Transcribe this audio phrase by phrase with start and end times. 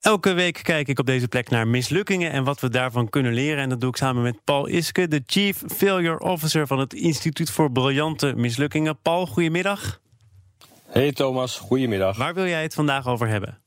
[0.00, 3.62] Elke week kijk ik op deze plek naar mislukkingen en wat we daarvan kunnen leren.
[3.62, 7.50] En dat doe ik samen met Paul Iske, de Chief Failure Officer van het Instituut
[7.50, 8.98] voor Briljante Mislukkingen.
[9.02, 10.00] Paul, goedemiddag.
[10.86, 12.16] Hey Thomas, goedemiddag.
[12.16, 13.58] Waar wil jij het vandaag over hebben?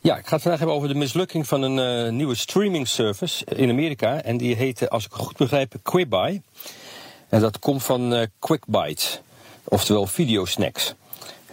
[0.00, 3.44] Ja, ik ga het vandaag hebben over de mislukking van een uh, nieuwe streaming service
[3.44, 4.22] in Amerika.
[4.22, 6.42] En die heet, als ik het goed begrijp, Quickbuy.
[7.28, 9.04] En dat komt van uh, Quickbite,
[9.64, 10.94] oftewel videosnacks.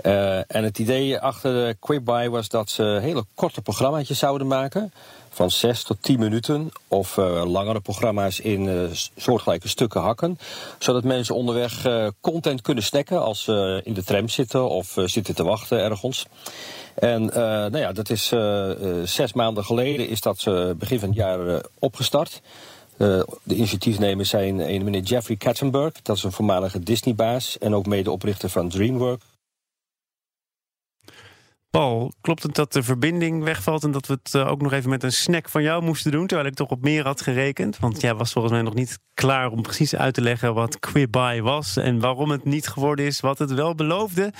[0.06, 4.94] Uh, en het idee achter Quickbuy was dat ze hele korte programma's zouden maken.
[5.30, 6.72] Van 6 tot 10 minuten.
[6.88, 8.84] Of uh, langere programma's in uh,
[9.16, 10.40] soortgelijke stukken hakken.
[10.80, 11.88] Zodat mensen onderweg
[12.22, 16.26] content kunnen snacken als ze in de tram zitten of zitten te wachten ergens.
[16.94, 18.34] En nou ja, dat is
[19.04, 20.44] zes maanden geleden is dat
[20.78, 22.42] begin van het jaar opgestart.
[22.98, 25.94] de initiatiefnemers zijn een meneer Jeffrey Katzenberg.
[26.02, 27.58] Dat is een voormalige Disney-baas.
[27.58, 29.31] En ook medeoprichter van DreamWorks.
[31.72, 35.04] Paul, klopt het dat de verbinding wegvalt en dat we het ook nog even met
[35.04, 37.80] een snack van jou moesten doen, terwijl ik toch op meer had gerekend?
[37.80, 41.42] Want jij was volgens mij nog niet klaar om precies uit te leggen wat Quibuy
[41.42, 44.34] was en waarom het niet geworden is wat het wel beloofde.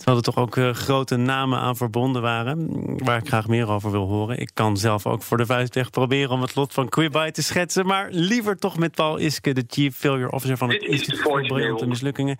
[0.00, 2.68] Terwijl er toch ook uh, grote namen aan verbonden waren,
[3.04, 4.38] waar ik graag meer over wil horen.
[4.38, 7.42] Ik kan zelf ook voor de vuist weg proberen om het lot van Quibuy te
[7.42, 7.86] schetsen.
[7.86, 11.86] Maar liever toch met Paul Iske, de Chief Failure Officer van het Instituut voor Briljante
[11.86, 12.38] Mislukkingen.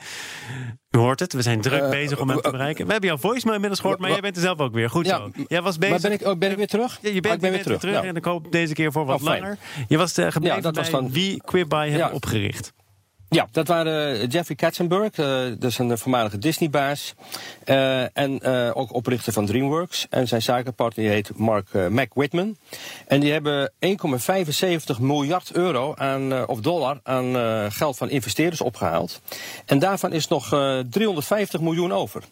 [0.90, 2.86] U hoort het, we zijn druk uh, bezig om hem te bereiken.
[2.86, 4.90] We hebben jouw voicemail inmiddels gehoord, maar jij bent er zelf ook weer.
[4.90, 5.30] Goed ja, zo.
[5.46, 6.02] Jij was bezig.
[6.02, 6.98] Maar ben ik, oh, ben ik weer terug?
[7.02, 8.08] Ja, je bent, oh, ben je weer bent terug, terug ja.
[8.08, 9.58] en ik hoop deze keer voor wat oh, langer.
[9.88, 11.12] Je was uh, gebleven ja, dat bij was dan...
[11.12, 12.72] wie Quibuy hebben opgericht.
[13.32, 15.26] Ja, dat waren Jeffrey Katzenberg, uh,
[15.58, 17.14] dat is een voormalige Disney-baas.
[17.64, 20.06] Uh, en uh, ook oprichter van DreamWorks.
[20.08, 22.56] En zijn zakenpartner heet Mark Mac Whitman.
[23.06, 27.34] En die hebben 1,75 miljard euro aan, of dollar aan
[27.72, 29.20] geld van investeerders opgehaald.
[29.66, 30.48] En daarvan is nog
[30.90, 32.22] 350 miljoen over.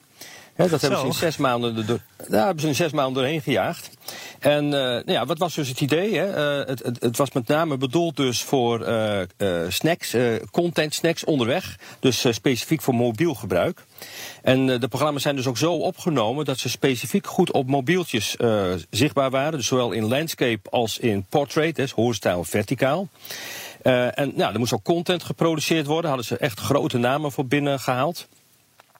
[0.54, 1.86] He, dat hebben ze in zes maanden,
[2.28, 3.90] daar hebben ze in zes maanden doorheen gejaagd.
[4.38, 6.14] En uh, nou ja, wat was dus het idee?
[6.18, 6.60] Hè?
[6.60, 9.20] Uh, het, het, het, was met name bedoeld dus voor uh,
[9.68, 10.16] snacks,
[10.50, 11.78] content snacks onderweg.
[12.00, 13.84] Dus specifiek voor mobiel gebruik.
[14.42, 18.36] En de programma's zijn dus ook zo opgenomen dat ze specifiek goed op mobieltjes
[18.90, 19.58] zichtbaar waren.
[19.58, 23.08] Dus zowel in landscape als in portrait, dus horizontaal verticaal.
[23.82, 26.08] en nou, er moest ook content geproduceerd worden.
[26.10, 28.28] Hadden ze echt grote namen voor binnen gehaald.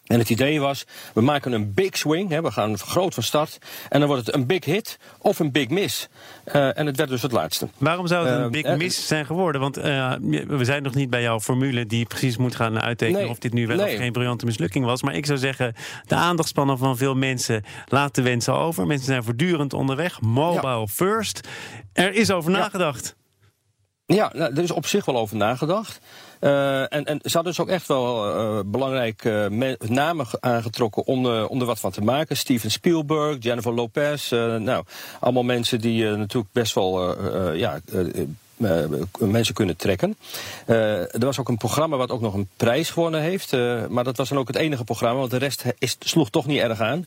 [0.09, 3.59] En het idee was, we maken een big swing, hè, we gaan groot van start.
[3.89, 6.09] En dan wordt het een big hit of een big miss.
[6.47, 7.69] Uh, en het werd dus het laatste.
[7.79, 9.61] Waarom zou het een uh, big uh, miss zijn geworden?
[9.61, 13.21] Want we zijn nog niet bij jouw formule die precies moet gaan uittekenen...
[13.21, 13.93] Nee, of dit nu wel nee.
[13.93, 15.03] of geen briljante mislukking was.
[15.03, 15.75] Maar ik zou zeggen,
[16.07, 18.87] de aandachtspannen van veel mensen laat de wensen over.
[18.87, 20.87] Mensen zijn voortdurend onderweg, mobile ja.
[20.87, 21.49] first.
[21.93, 22.59] Er is over ja.
[22.59, 23.17] nagedacht.
[24.15, 26.01] Ja, nou, er is op zich wel over nagedacht.
[26.41, 31.27] Uh, en, en ze hadden dus ook echt wel uh, belangrijke uh, namen aangetrokken om,
[31.27, 32.37] om er wat van te maken.
[32.37, 34.31] Steven Spielberg, Jennifer Lopez.
[34.31, 34.85] nou,
[35.21, 37.17] allemaal mensen die natuurlijk best wel
[37.55, 37.81] ja,
[38.59, 38.85] uh,
[39.19, 40.17] mensen kunnen trekken.
[40.67, 43.53] Uh, er was ook een programma wat ook nog een prijs gewonnen heeft.
[43.53, 46.47] Uh, maar dat was dan ook het enige programma, want de rest is, sloeg toch
[46.47, 47.07] niet erg aan.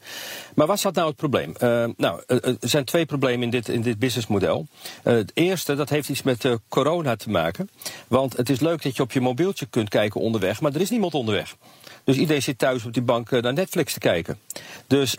[0.55, 1.53] Maar wat zat nou het probleem?
[1.97, 4.67] nou, er zijn twee problemen in dit, in dit businessmodel.
[5.03, 7.69] het eerste, dat heeft iets met corona te maken.
[8.07, 10.89] Want het is leuk dat je op je mobieltje kunt kijken onderweg, maar er is
[10.89, 11.55] niemand onderweg.
[12.03, 14.39] Dus iedereen zit thuis op die bank naar Netflix te kijken.
[14.87, 15.13] Dus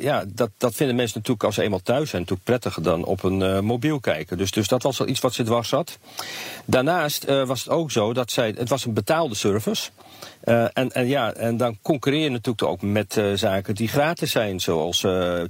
[0.00, 3.22] ja, dat, dat vinden mensen natuurlijk als ze eenmaal thuis zijn natuurlijk prettiger dan op
[3.22, 4.38] een mobiel kijken.
[4.38, 5.98] Dus, dus dat was wel iets wat ze dwars zat.
[6.64, 9.90] Daarnaast uh, was het ook zo dat zij, het was een betaalde service.
[10.44, 15.06] en, en ja, en dan concurreer je natuurlijk ook met zaken die gratis zijn, zoals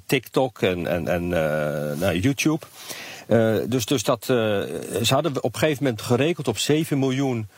[0.07, 1.29] TikTok en, en, en
[1.99, 2.67] nou, YouTube.
[3.69, 7.49] dus, dus dat, ze hadden op een gegeven moment gerekend op 7 miljoen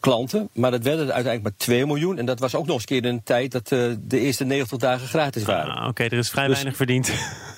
[0.00, 0.48] klanten.
[0.52, 2.18] Maar dat werden er uiteindelijk maar 2 miljoen.
[2.18, 4.78] En dat was ook nog eens keer in een tijd dat uh, de eerste 90
[4.78, 5.74] dagen gratis waren.
[5.74, 7.12] Ah, Oké, okay, er is vrij dus, weinig verdiend.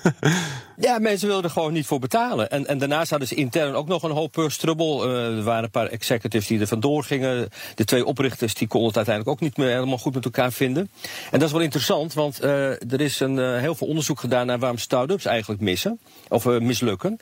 [0.87, 2.49] ja, mensen wilden er gewoon niet voor betalen.
[2.49, 5.09] En, en daarnaast hadden ze intern ook nog een hoop strubbel.
[5.09, 7.49] Uh, er waren een paar executives die er vandoor gingen.
[7.75, 10.89] De twee oprichters die konden het uiteindelijk ook niet meer helemaal goed met elkaar vinden.
[11.31, 14.59] En dat is wel interessant, want uh, er is een, heel veel onderzoek gedaan naar
[14.59, 15.99] waarom start-ups eigenlijk missen.
[16.27, 17.19] Of mislukken.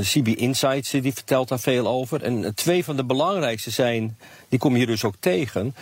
[0.00, 2.22] CB Insights die vertelt daar veel over.
[2.22, 4.18] En twee van de belangrijkste zijn
[4.48, 5.74] die kom je hier dus ook tegen.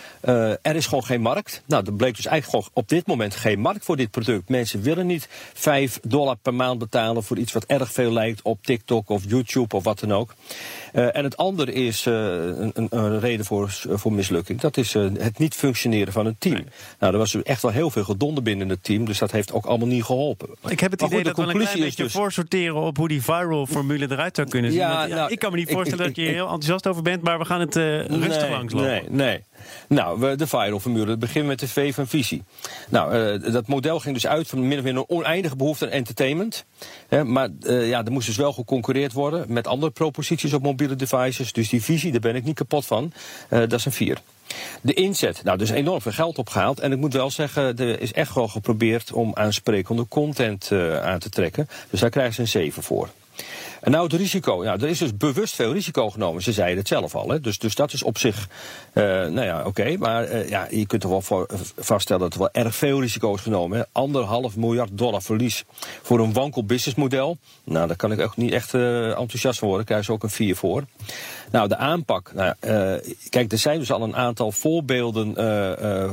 [0.61, 1.61] Er is gewoon geen markt.
[1.65, 4.49] Nou, er bleek dus eigenlijk op dit moment geen markt voor dit product.
[4.49, 8.63] Mensen willen niet 5 dollar per maand betalen voor iets wat erg veel lijkt op
[8.63, 10.33] TikTok of YouTube of wat dan ook.
[10.93, 14.59] Uh, en het andere is uh, een, een, reden voor, voor mislukking.
[14.59, 16.53] Dat is uh, het niet functioneren van een team.
[16.53, 16.65] Nee.
[16.99, 19.05] Nou, er was echt wel heel veel gedonder binnen het team.
[19.05, 20.49] Dus dat heeft ook allemaal niet geholpen.
[20.67, 22.11] Ik heb het maar idee goed, dat we een klein beetje dus...
[22.11, 24.79] voorsorteren op hoe die viral formule eruit zou kunnen zien.
[24.79, 26.87] Ja, Want, ja, nou, ik kan me niet voorstellen ik, dat je hier heel enthousiast
[26.87, 27.21] over bent.
[27.21, 28.89] Maar we gaan het rustig nee, langs lopen.
[28.89, 29.43] Nee, nee.
[29.87, 31.09] Nou, de viral formule.
[31.09, 32.43] Het beginnen met de V van visie.
[32.89, 35.91] Nou, uh, dat model ging dus uit van min of meer een oneindige behoefte aan
[35.91, 36.65] entertainment.
[37.07, 40.95] Hè, maar uh, ja, er moest dus wel geconcurreerd worden met andere proposities op mobiele
[40.95, 41.53] devices.
[41.53, 43.11] Dus die visie, daar ben ik niet kapot van.
[43.49, 44.17] Uh, dat is een 4.
[44.81, 46.79] De inzet, nou, is enorm veel geld opgehaald.
[46.79, 50.71] En ik moet wel zeggen, er is echt wel geprobeerd om aansprekende content
[51.01, 51.67] aan te trekken.
[51.89, 53.09] Dus daar krijgen ze een 7 voor.
[53.81, 54.63] En nou het risico.
[54.63, 56.43] Ja, er is dus bewust veel risico genomen.
[56.43, 57.29] Ze zeiden het zelf al.
[57.29, 57.39] Hè.
[57.39, 58.47] Dus, dus dat is op zich,
[58.93, 59.97] uh, nou ja, oké.
[59.97, 61.47] Maar uh, ja, je kunt er wel voor,
[61.77, 63.77] vaststellen dat er wel erg veel risico is genomen.
[63.77, 63.83] Hè.
[63.91, 65.63] Anderhalf miljard dollar verlies
[66.01, 67.37] voor een wankel businessmodel.
[67.63, 69.85] Nou, daar kan ik ook niet echt enthousiast van worden.
[69.85, 70.83] Daar krijg je ook een 4 voor.
[71.51, 72.31] Nou, de aanpak.
[72.33, 72.53] Nou,
[73.29, 75.37] kijk, er zijn dus al een aantal voorbeelden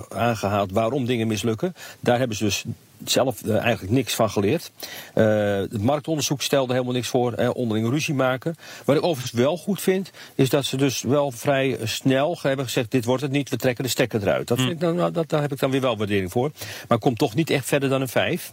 [0.09, 1.75] aangehaald waarom dingen mislukken.
[2.01, 2.65] Daar hebben ze dus
[3.11, 4.71] zelf uh, eigenlijk niks van geleerd.
[5.15, 5.25] Uh,
[5.57, 7.33] het marktonderzoek stelde helemaal niks voor.
[7.53, 8.57] Onderling ruzie maken.
[8.85, 12.91] Wat ik overigens wel goed vind, is dat ze dus wel vrij snel hebben gezegd:
[12.91, 14.49] dit wordt het niet, we trekken de stekker eruit.
[14.49, 16.51] Dat, vind ik dan, dat, daar heb ik dan weer wel waardering voor.
[16.89, 18.53] Maar komt toch niet echt verder dan een 5.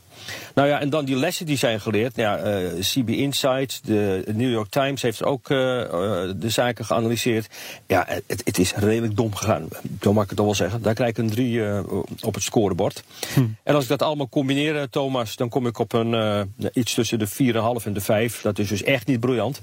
[0.55, 2.15] Nou ja, en dan die lessen die zijn geleerd.
[2.15, 7.47] Ja, uh, CB Insights, de New York Times heeft ook de zaken geanalyseerd.
[7.87, 9.67] Ja, het, het, is redelijk dom gegaan.
[10.01, 10.81] Zo mag ik het toch wel zeggen.
[10.81, 11.79] Daar krijg ik een 3 uh,
[12.21, 13.03] op het scorebord.
[13.33, 13.45] Hm.
[13.63, 17.27] En als ik dat allemaal combineer, Thomas, dan kom ik op een iets tussen de
[17.27, 18.41] 4,5 en de 5.
[18.41, 19.61] Dat is dus echt niet briljant.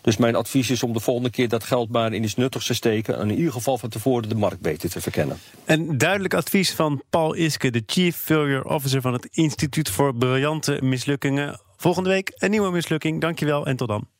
[0.00, 2.74] Dus mijn advies is om de volgende keer dat geld maar in iets nuttigs te
[2.74, 3.18] steken.
[3.18, 5.38] En in ieder geval van tevoren de markt beter te verkennen.
[5.64, 10.78] Een duidelijk advies van Paul Iske, de Chief Failure Officer van het Instituut voor Briljante
[10.82, 11.60] Mislukkingen.
[11.76, 13.20] Volgende week een nieuwe mislukking.
[13.20, 14.19] Dankjewel en tot dan.